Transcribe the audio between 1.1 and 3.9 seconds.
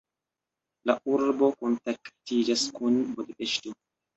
urbo kontaktiĝas kun Budapeŝto.